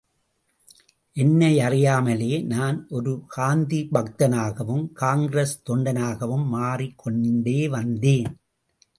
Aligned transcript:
என்னையறியாமலே 1.15 2.45
நான் 2.45 2.87
ஒரு 2.89 3.23
காந்தி 3.27 3.87
பக்தனாகவும், 3.91 4.91
காங்கிரஸ் 4.93 5.53
தொண்டனாகவும் 5.69 6.45
மாறிக்கொண்டே 6.45 7.69
வந்தேன். 7.69 8.31